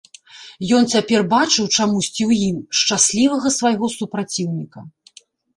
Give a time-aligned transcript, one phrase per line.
[0.77, 4.79] Ён цяпер бачыў чамусьці ў ім шчаслівага свайго супраціўніка.